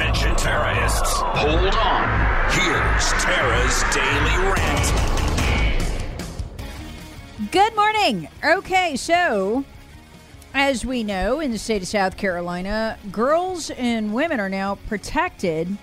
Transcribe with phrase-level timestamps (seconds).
[0.00, 2.08] Attention terrorists, hold on.
[2.52, 4.86] Here's Tara's Daily Rant.
[7.52, 8.28] Good morning.
[8.42, 9.66] Okay, so
[10.54, 15.76] as we know, in the state of South Carolina, girls and women are now protected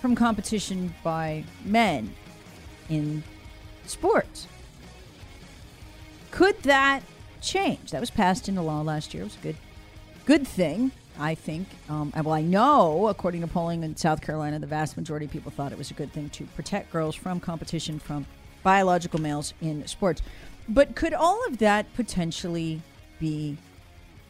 [0.00, 2.14] from competition by men
[2.88, 3.22] in
[3.84, 4.48] sports.
[6.30, 7.02] Could that
[7.42, 7.90] change?
[7.90, 9.24] That was passed into law last year.
[9.24, 9.56] It was a good,
[10.24, 11.68] good thing, I think.
[11.88, 15.50] Um, well, I know, according to polling in South Carolina, the vast majority of people
[15.50, 18.26] thought it was a good thing to protect girls from competition from
[18.62, 20.22] biological males in sports.
[20.68, 22.80] But could all of that potentially
[23.20, 23.56] be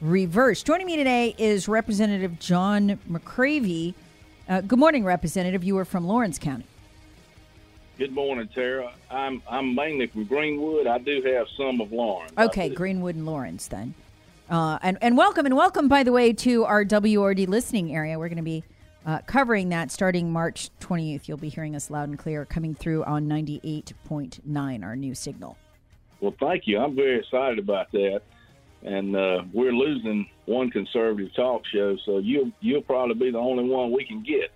[0.00, 0.66] reversed?
[0.66, 3.94] Joining me today is Representative John McCravy.
[4.48, 5.64] Uh, good morning, Representative.
[5.64, 6.66] You are from Laurens County.
[7.96, 8.92] Good morning, Tara.
[9.08, 10.88] I'm I'm mainly from Greenwood.
[10.88, 12.32] I do have some of Laurens.
[12.36, 12.68] Okay.
[12.68, 13.94] Greenwood and Laurens then.
[14.48, 18.18] Uh, and, and welcome, and welcome, by the way, to our WORD listening area.
[18.18, 18.62] We're going to be
[19.06, 21.28] uh, covering that starting March 20th.
[21.28, 25.56] You'll be hearing us loud and clear coming through on 98.9, our new signal.
[26.20, 26.78] Well, thank you.
[26.78, 28.20] I'm very excited about that.
[28.82, 33.64] And uh, we're losing one conservative talk show, so you'll you'll probably be the only
[33.64, 34.50] one we can get.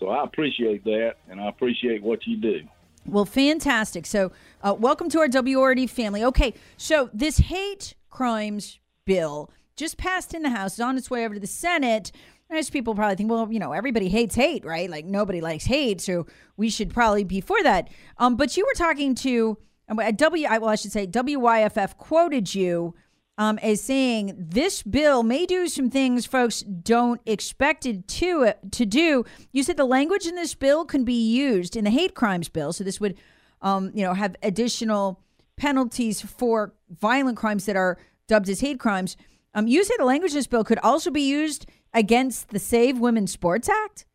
[0.00, 2.62] So I appreciate that, and I appreciate what you do.
[3.06, 4.06] Well, fantastic.
[4.06, 6.24] So, uh, welcome to our WORD family.
[6.24, 11.24] Okay, so this hate crimes bill just passed in the House, is on its way
[11.24, 12.12] over to the Senate.
[12.48, 14.88] Most people probably think, well, you know, everybody hates hate, right?
[14.88, 17.88] Like nobody likes hate, so we should probably be for that.
[18.18, 22.94] Um, but you were talking to um, W, well, I should say WYFF quoted you
[23.36, 28.86] um, as saying this bill may do some things folks don't expect it to to
[28.86, 29.24] do.
[29.50, 32.72] You said the language in this bill can be used in the hate crimes bill,
[32.72, 33.16] so this would,
[33.60, 35.20] um, you know, have additional
[35.56, 37.98] penalties for violent crimes that are
[38.30, 39.16] dubbed as hate crimes.
[39.54, 43.00] Um, you say the language in this bill could also be used against the Save
[43.00, 44.06] Women Sports Act.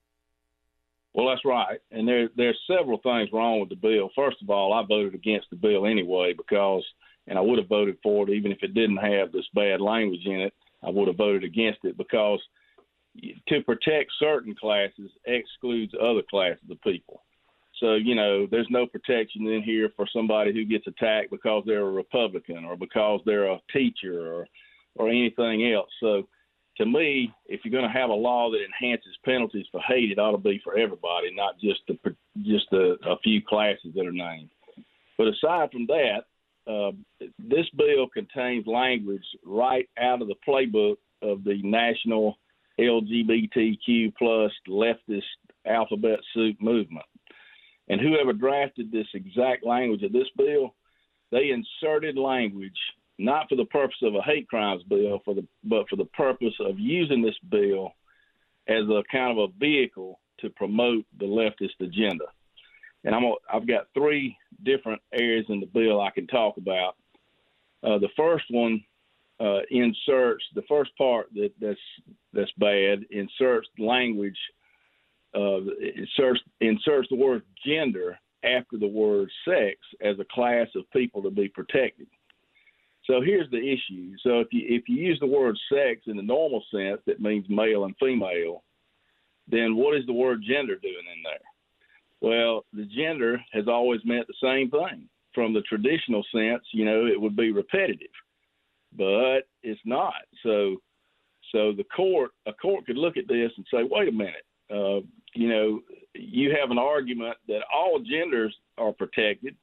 [1.14, 1.80] Well, that's right.
[1.92, 4.10] And there there's several things wrong with the bill.
[4.16, 6.84] First of all, I voted against the bill anyway because,
[7.28, 10.26] and I would have voted for it even if it didn't have this bad language
[10.26, 10.54] in it.
[10.82, 12.40] I would have voted against it because
[13.48, 17.24] to protect certain classes excludes other classes of people.
[17.80, 21.86] So, you know, there's no protection in here for somebody who gets attacked because they're
[21.86, 24.48] a Republican or because they're a teacher or
[24.98, 25.90] or anything else.
[26.00, 26.28] So,
[26.78, 30.20] to me, if you're going to have a law that enhances penalties for hate, it
[30.20, 31.98] ought to be for everybody, not just the,
[32.44, 34.50] just a, a few classes that are named.
[35.18, 36.26] But aside from that,
[36.68, 36.92] uh,
[37.40, 42.38] this bill contains language right out of the playbook of the national
[42.80, 45.24] LGBTQ plus leftist
[45.66, 47.06] alphabet soup movement.
[47.88, 50.74] And whoever drafted this exact language of this bill,
[51.32, 52.78] they inserted language
[53.18, 56.54] not for the purpose of a hate crimes bill, for the but for the purpose
[56.60, 57.94] of using this bill
[58.68, 62.26] as a kind of a vehicle to promote the leftist agenda.
[63.04, 66.96] And I'm I've got three different areas in the bill I can talk about.
[67.84, 68.84] Uh, the first one
[69.40, 71.80] uh, inserts the first part that that's
[72.34, 74.38] that's bad inserts language
[75.36, 75.60] uh,
[75.96, 81.30] inserts inserts the word gender after the word sex as a class of people to
[81.30, 82.08] be protected.
[83.06, 84.14] So here's the issue.
[84.24, 87.46] So if you if you use the word sex in the normal sense, that means
[87.50, 88.64] male and female,
[89.48, 91.40] then what is the word gender doing in there?
[92.22, 95.08] Well, the gender has always meant the same thing.
[95.34, 98.08] From the traditional sense, you know, it would be repetitive,
[98.98, 100.14] but it's not.
[100.44, 100.78] So,
[101.52, 105.02] so the court, a court could look at this and say, wait a minute, uh,
[105.34, 105.82] you know,
[106.14, 109.56] you have an argument that all genders are protected.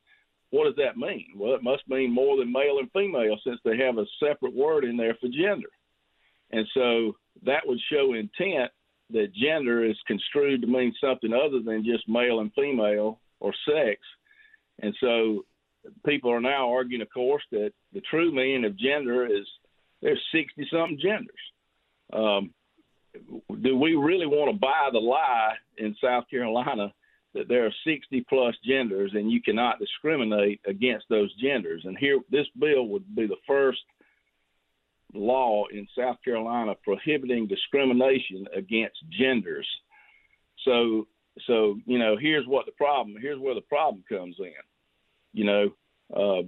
[0.50, 1.28] What does that mean?
[1.36, 4.84] Well, it must mean more than male and female since they have a separate word
[4.84, 5.68] in there for gender.
[6.50, 8.70] And so that would show intent
[9.10, 14.00] that gender is construed to mean something other than just male and female or sex.
[14.80, 15.44] And so
[16.06, 19.46] people are now arguing, of course, that the true meaning of gender is
[20.00, 21.30] there's 60 something genders.
[22.12, 22.52] Um,
[23.62, 26.92] do we really want to buy the lie in South Carolina
[27.34, 31.82] that there are 60 plus genders and you cannot discriminate against those genders?
[31.84, 33.80] And here, this bill would be the first
[35.14, 39.68] law in South Carolina prohibiting discrimination against genders.
[40.64, 41.06] So,
[41.46, 43.16] so you know, here's what the problem.
[43.20, 44.52] Here's where the problem comes in.
[45.32, 45.70] You know,
[46.14, 46.42] uh,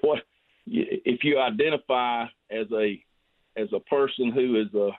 [0.00, 0.22] what
[0.66, 3.02] if you identify as a
[3.56, 4.90] as a person who is a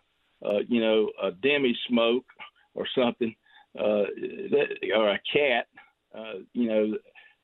[0.46, 2.26] uh, you know a demi smoke
[2.74, 3.36] or something,
[3.78, 4.06] uh,
[4.52, 5.68] that, or a cat?
[6.14, 6.98] Uh, you know,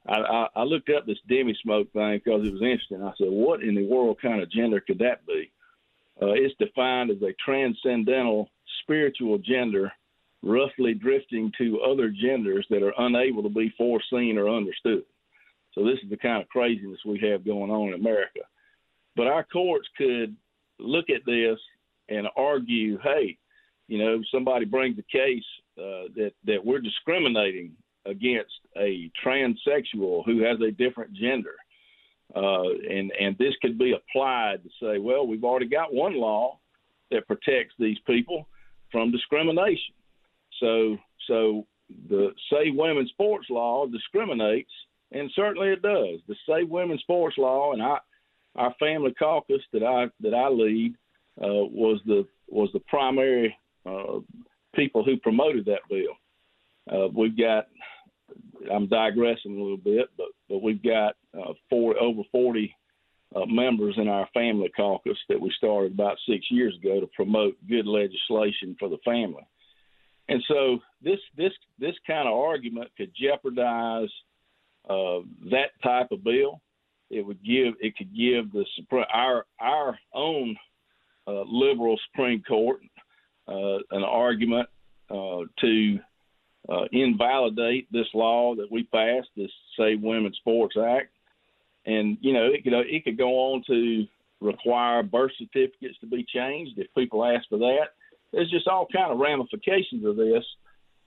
[0.08, 3.04] I, I, I looked up this demi smoke thing because it was interesting.
[3.04, 5.52] I said, what in the world kind of gender could that be?
[6.22, 8.50] uh, it's defined as a transcendental
[8.82, 9.92] spiritual gender,
[10.42, 15.04] roughly drifting to other genders that are unable to be foreseen or understood.
[15.74, 18.42] So this is the kind of craziness we have going on in America.
[19.16, 20.36] But our courts could
[20.80, 21.60] look at this
[22.10, 23.38] and argue, hey,
[23.88, 25.44] you know, somebody brings a case
[25.78, 27.72] uh, that that we're discriminating
[28.06, 31.56] against a transsexual who has a different gender,
[32.36, 36.60] uh, and and this could be applied to say, well, we've already got one law
[37.12, 38.48] that protects these people
[38.92, 39.94] from discrimination.
[40.60, 41.68] So so
[42.10, 44.72] the Save Women's Sports Law discriminates,
[45.12, 46.20] and certainly it does.
[46.28, 48.00] The Save Women's Sports Law and I,
[48.56, 50.96] our family caucus that I that I lead
[51.42, 53.56] uh, was the was the primary
[53.86, 54.20] uh,
[54.76, 56.16] people who promoted that bill.
[56.90, 57.68] Uh, we've got,
[58.74, 62.74] I'm digressing a little bit, but but we've got uh, four over 40
[63.36, 67.58] uh, members in our family caucus that we started about six years ago to promote
[67.68, 69.46] good legislation for the family.
[70.30, 74.10] And so this this this kind of argument could jeopardize
[74.90, 75.20] uh,
[75.52, 76.62] that type of bill.
[77.10, 78.66] It would give it could give the
[79.14, 79.87] our our
[81.58, 82.80] liberal Supreme Court
[83.48, 84.68] uh, an argument
[85.10, 86.00] uh, to
[86.70, 91.12] uh, invalidate this law that we passed, this Save Women's Sports Act,
[91.86, 94.06] and you know it could it could go on to
[94.42, 97.94] require birth certificates to be changed if people ask for that.
[98.34, 100.44] There's just all kind of ramifications of this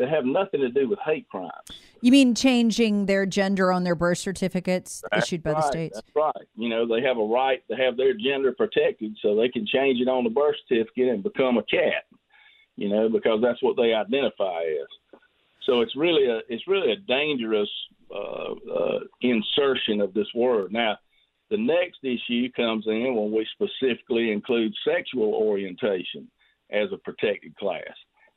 [0.01, 1.53] that have nothing to do with hate crimes.
[2.01, 5.95] You mean changing their gender on their birth certificates That's issued by right, the states?
[5.95, 6.47] That's right.
[6.57, 10.01] You know, they have a right to have their gender protected so they can change
[10.01, 12.05] it on the birth certificate and become a cat
[12.81, 15.21] you know, because that's what they identify as.
[15.65, 17.69] So it's really a it's really a dangerous
[18.13, 20.73] uh, uh, insertion of this word.
[20.73, 20.97] Now,
[21.51, 26.29] the next issue comes in when we specifically include sexual orientation
[26.71, 27.93] as a protected class,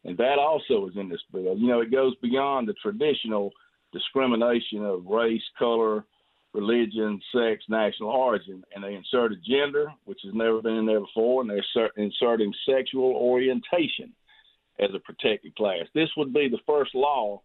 [0.05, 1.57] and that also is in this bill.
[1.57, 3.51] You know, it goes beyond the traditional
[3.91, 6.05] discrimination of race, color,
[6.53, 11.41] religion, sex, national origin, and they inserted gender, which has never been in there before,
[11.41, 14.13] and they're inserting sexual orientation
[14.79, 15.85] as a protected class.
[15.93, 17.41] This would be the first law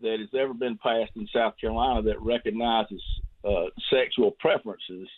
[0.00, 3.02] that has ever been passed in South Carolina that recognizes
[3.44, 5.08] uh, sexual preferences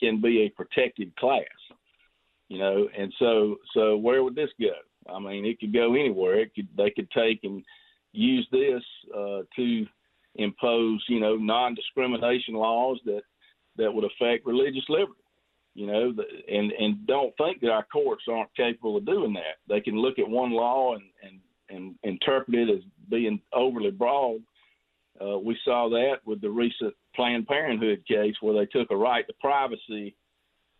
[0.00, 1.44] can be a protected class.
[2.48, 4.72] You know, and so so where would this go?
[5.12, 6.40] I mean, it could go anywhere.
[6.40, 7.62] It could they could take and
[8.12, 8.82] use this
[9.14, 9.86] uh, to
[10.36, 13.22] impose, you know, non-discrimination laws that
[13.76, 15.20] that would affect religious liberty
[15.76, 16.14] you know,
[16.48, 19.58] and and don't think that our courts aren't capable of doing that.
[19.68, 21.38] They can look at one law and and
[21.68, 24.40] and interpret it as being overly broad.
[25.22, 29.26] Uh, we saw that with the recent Planned Parenthood case, where they took a right
[29.26, 30.16] to privacy,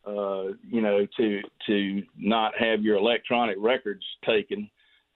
[0.07, 4.71] uh, you know, to to not have your electronic records taken,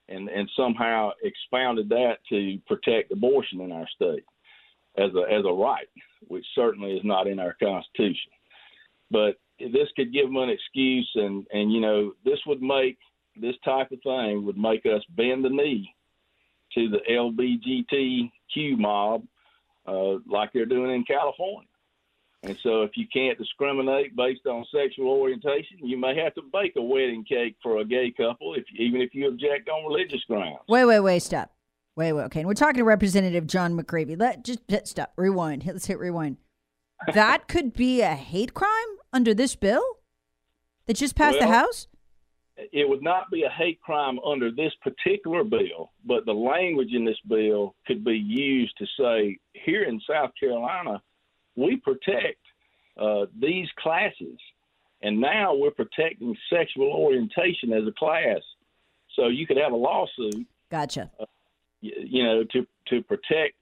[0.09, 4.25] and and somehow expounded that to protect abortion in our state
[4.97, 5.87] as a as a right,
[6.27, 8.31] which certainly is not in our Constitution.
[9.09, 12.97] But this could give them an excuse, and and you know this would make
[13.39, 15.93] this type of thing would make us bend the knee
[16.73, 19.23] to the LBGTQ mob,
[19.87, 21.67] uh, like they're doing in California.
[22.43, 26.73] And so, if you can't discriminate based on sexual orientation, you may have to bake
[26.75, 30.59] a wedding cake for a gay couple, if even if you object on religious grounds.
[30.67, 31.51] Wait, wait, wait, stop.
[31.95, 32.23] Wait, wait.
[32.23, 34.19] Okay, and we're talking to Representative John McCravy.
[34.19, 35.13] Let just stop.
[35.17, 35.63] Rewind.
[35.67, 36.37] Let's hit rewind.
[37.13, 38.69] That could be a hate crime
[39.13, 39.83] under this bill
[40.87, 41.87] that just passed well, the House?
[42.57, 47.05] It would not be a hate crime under this particular bill, but the language in
[47.05, 51.01] this bill could be used to say here in South Carolina,
[51.55, 52.39] we protect
[52.97, 54.39] uh, these classes,
[55.01, 58.41] and now we're protecting sexual orientation as a class.
[59.15, 60.47] So you could have a lawsuit.
[60.69, 61.11] Gotcha.
[61.19, 61.25] Uh,
[61.81, 63.55] you, you know, to to protect,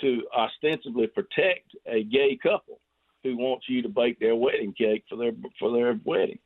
[0.00, 2.78] to ostensibly protect a gay couple
[3.22, 6.38] who wants you to bake their wedding cake for their for their wedding.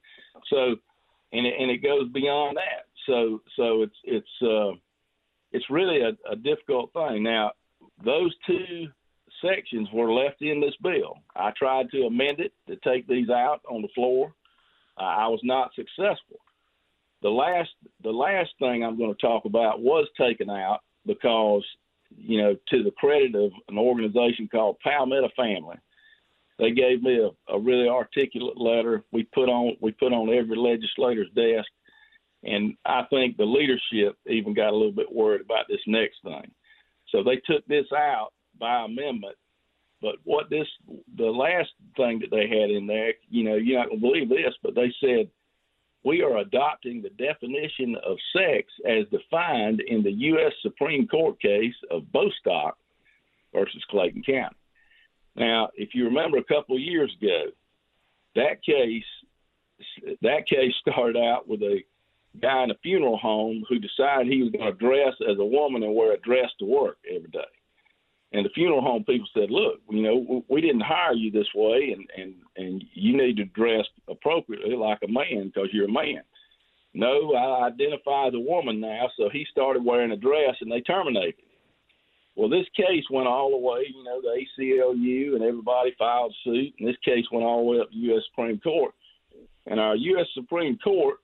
[0.50, 0.76] So,
[1.32, 2.86] and it, and it goes beyond that.
[3.06, 4.76] So so it's it's uh,
[5.52, 7.22] it's really a, a difficult thing.
[7.22, 7.52] Now,
[8.04, 8.88] those two
[9.44, 11.14] sections were left in this bill.
[11.34, 14.32] I tried to amend it to take these out on the floor.
[14.98, 16.40] Uh, I was not successful.
[17.22, 17.70] The last
[18.02, 21.64] the last thing I'm going to talk about was taken out because
[22.16, 25.76] you know to the credit of an organization called Palmetto Family
[26.58, 29.04] they gave me a, a really articulate letter.
[29.12, 31.68] We put on we put on every legislator's desk,
[32.44, 36.50] and I think the leadership even got a little bit worried about this next thing.
[37.10, 39.36] So they took this out by amendment.
[40.02, 40.66] But what this
[41.16, 44.54] the last thing that they had in there, you know, you're not gonna believe this,
[44.62, 45.30] but they said
[46.04, 50.52] we are adopting the definition of sex as defined in the U.S.
[50.62, 52.76] Supreme Court case of Bostock
[53.52, 54.56] versus Clayton County.
[55.34, 57.46] Now, if you remember a couple of years ago,
[58.36, 59.04] that case
[60.22, 61.80] that case started out with a
[62.40, 65.82] guy in a funeral home who decided he was going to dress as a woman
[65.82, 67.40] and wear a dress to work every day.
[68.32, 71.94] And the funeral home people said, "Look, you know, we didn't hire you this way,
[71.96, 76.22] and and and you need to dress appropriately like a man because you're a man."
[76.92, 80.80] No, I identify as a woman now, so he started wearing a dress, and they
[80.80, 81.34] terminated.
[82.36, 86.74] Well, this case went all the way, you know, the ACLU and everybody filed suit,
[86.78, 88.22] and this case went all the way up to U.S.
[88.30, 88.94] Supreme Court.
[89.66, 90.26] And our U.S.
[90.34, 91.18] Supreme Court,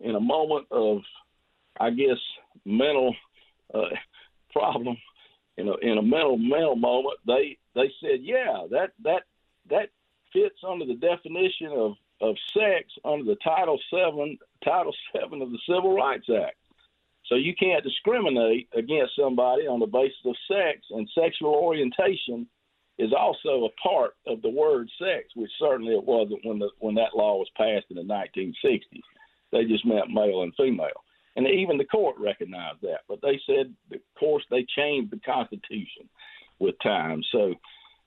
[0.00, 0.98] in a moment of,
[1.80, 2.18] I guess,
[2.66, 3.14] mental
[3.74, 3.88] uh,
[4.52, 4.96] problem,
[5.56, 9.22] in a in a mental mental moment, they they said, yeah, that that
[9.70, 9.90] that
[10.32, 15.58] fits under the definition of of sex under the Title Seven Title Seven of the
[15.66, 16.56] Civil Rights Act.
[17.26, 22.46] So you can't discriminate against somebody on the basis of sex, and sexual orientation
[22.98, 26.94] is also a part of the word sex, which certainly it wasn't when the when
[26.94, 29.02] that law was passed in the 1960s.
[29.52, 31.02] They just meant male and female,
[31.36, 33.00] and even the court recognized that.
[33.08, 36.08] But they said, of course, they changed the Constitution
[36.58, 37.54] with time, so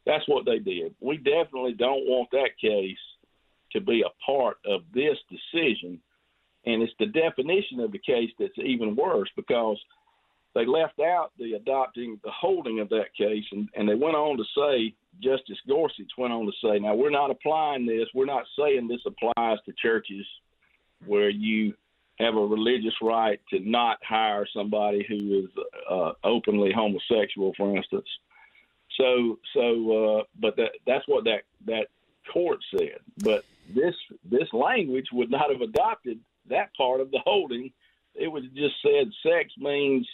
[0.05, 0.95] that's what they did.
[1.01, 2.97] We definitely don't want that case
[3.73, 5.99] to be a part of this decision
[6.67, 9.79] and it's the definition of the case that's even worse because
[10.53, 14.37] they left out the adopting the holding of that case and, and they went on
[14.37, 18.43] to say justice gorsuch went on to say now we're not applying this we're not
[18.59, 20.25] saying this applies to churches
[21.05, 21.73] where you
[22.19, 25.49] have a religious right to not hire somebody who is
[25.89, 28.07] uh, openly homosexual for instance
[28.99, 31.87] so so uh, but that that's what that that
[32.33, 33.95] court said but this
[34.29, 36.19] this language would not have adopted
[36.49, 37.71] that part of the holding.
[38.15, 40.07] It was just said sex means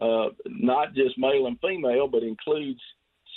[0.00, 2.80] uh, not just male and female, but includes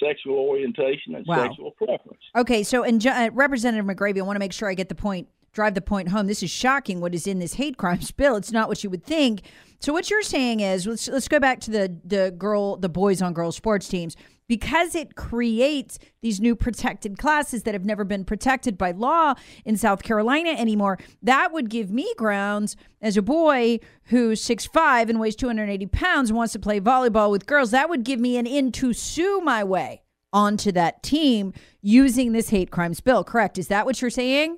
[0.03, 1.47] sexual orientation and wow.
[1.47, 2.21] sexual preference.
[2.35, 5.27] Okay, so and uh, Representative McCravy, I want to make sure I get the point,
[5.53, 6.27] drive the point home.
[6.27, 6.99] This is shocking.
[6.99, 8.35] What is in this hate crimes bill?
[8.35, 9.43] It's not what you would think.
[9.79, 13.21] So what you're saying is, let's let's go back to the the girl, the boys
[13.21, 14.15] on girls sports teams
[14.47, 19.33] because it creates these new protected classes that have never been protected by law
[19.65, 25.19] in South Carolina anymore, that would give me grounds as a boy who's 6'5 and
[25.19, 27.71] weighs 280 pounds and wants to play volleyball with girls.
[27.71, 32.49] That would give me an in to sue my way onto that team using this
[32.49, 33.23] hate crimes bill.
[33.23, 33.57] Correct?
[33.57, 34.57] Is that what you're saying?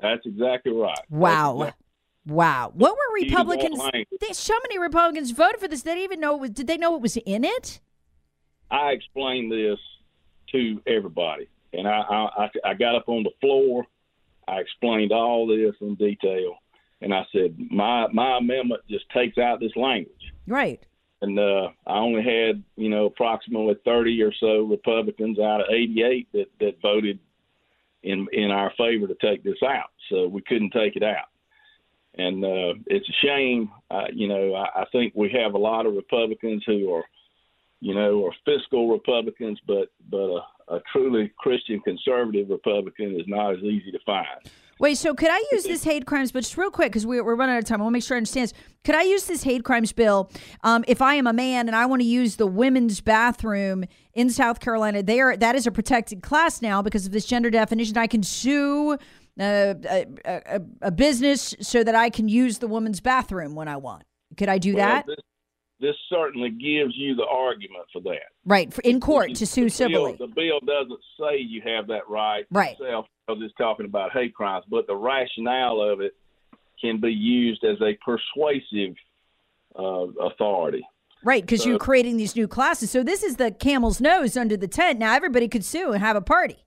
[0.00, 0.98] That's exactly right.
[1.10, 1.60] Wow.
[1.60, 1.86] Exactly.
[2.26, 2.72] Wow.
[2.74, 3.80] What were Republicans?
[4.20, 5.82] They, so many Republicans voted for this.
[5.82, 7.80] They didn't even know it was, did they know it was in it?
[8.70, 9.78] I explained this
[10.52, 13.84] to everybody, and I, I, I got up on the floor.
[14.48, 16.56] I explained all this in detail,
[17.00, 20.32] and I said my my amendment just takes out this language.
[20.46, 20.84] Right.
[21.20, 26.02] And uh, I only had you know approximately thirty or so Republicans out of eighty
[26.02, 27.18] eight that that voted
[28.02, 29.90] in in our favor to take this out.
[30.10, 31.26] So we couldn't take it out
[32.18, 33.70] and uh, it's a shame.
[33.90, 37.04] Uh, you know, I, I think we have a lot of Republicans who are
[37.82, 40.16] you know, are fiscal Republicans, but but
[40.70, 44.26] a, a truly Christian conservative Republican is not as easy to find.
[44.82, 47.36] Wait, so could I use this hate crimes, but just real quick, because we're, we're
[47.36, 47.80] running out of time.
[47.80, 48.52] I want to make sure I understand.
[48.82, 50.28] Could I use this hate crimes bill
[50.64, 54.28] um, if I am a man and I want to use the women's bathroom in
[54.28, 55.04] South Carolina?
[55.04, 57.96] They are that is a protected class now because of this gender definition.
[57.96, 58.96] I can sue uh,
[59.38, 64.02] a, a, a, business so that I can use the woman's bathroom when I want.
[64.36, 65.06] Could I do well, that?
[65.06, 65.16] This,
[65.78, 68.32] this certainly gives you the argument for that.
[68.44, 70.16] Right, in court to sue civilly.
[70.18, 72.72] The bill doesn't say you have that right right.
[72.72, 76.14] itself because it's talking about hate crimes, but the rationale of it
[76.80, 78.94] can be used as a persuasive
[79.78, 80.86] uh, authority.
[81.24, 82.90] Right, because so, you're creating these new classes.
[82.90, 84.98] So this is the camel's nose under the tent.
[84.98, 86.64] Now everybody could sue and have a party.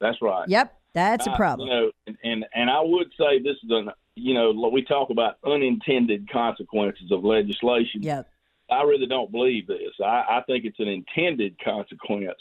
[0.00, 0.48] That's right.
[0.48, 1.68] Yep, that's a problem.
[1.68, 5.10] you know, and, and and I would say this is an you know, we talk
[5.10, 8.02] about unintended consequences of legislation.
[8.02, 8.28] Yep.
[8.70, 9.92] I really don't believe this.
[10.02, 12.38] I, I think it's an intended consequence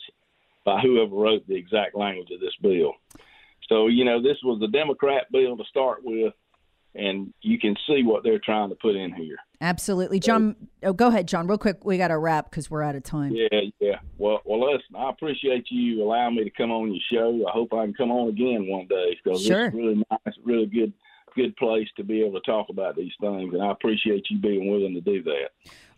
[0.66, 2.94] by whoever wrote the exact language of this bill.
[3.70, 6.34] So, you know, this was a Democrat bill to start with,
[6.96, 9.38] and you can see what they're trying to put in here.
[9.62, 10.56] Absolutely, John.
[10.84, 11.48] Oh, go ahead, John.
[11.48, 13.34] Real quick, we got to wrap because we're out of time.
[13.34, 14.00] Yeah, yeah.
[14.18, 14.96] Well, well, listen.
[14.96, 17.48] I appreciate you allowing me to come on your show.
[17.48, 19.68] I hope I can come on again one day because sure.
[19.68, 20.94] it's really nice, really good
[21.36, 24.70] good place to be able to talk about these things, and I appreciate you being
[24.70, 25.50] willing to do that.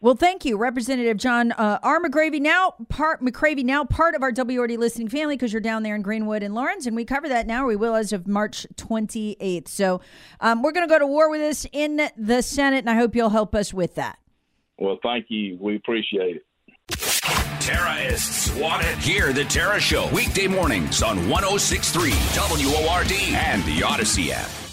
[0.01, 2.01] Well, thank you, Representative John uh, R.
[2.01, 2.39] McCravy.
[2.39, 6.01] Now part McCravy, now part of our WORD listening family because you're down there in
[6.01, 7.65] Greenwood and Laurens, and we cover that now.
[7.65, 9.67] We will as of March 28th.
[9.67, 10.01] So
[10.41, 13.15] um, we're going to go to war with this in the Senate, and I hope
[13.15, 14.19] you'll help us with that.
[14.77, 15.57] Well, thank you.
[15.59, 16.45] We appreciate it.
[17.61, 18.97] Terrorists want it.
[18.97, 24.64] Hear the Tara Show weekday mornings on 1063 WORD and the Audacy app.